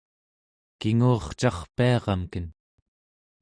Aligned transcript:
kingu'urcarpiaramken 0.79 2.45